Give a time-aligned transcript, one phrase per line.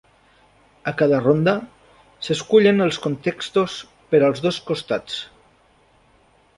[0.91, 1.53] A cada ronda,
[2.25, 3.79] s"escullen els contextos
[4.15, 5.23] per als dos costats.